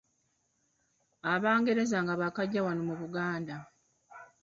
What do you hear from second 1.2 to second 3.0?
Abangereza nga baakajja wano mu